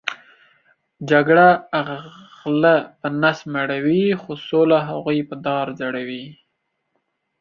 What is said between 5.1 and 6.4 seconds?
په دار ځړؤی